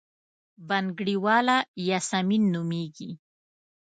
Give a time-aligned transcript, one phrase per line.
[0.67, 1.57] بنګړیواله
[1.87, 3.11] یاسمین نومېږي.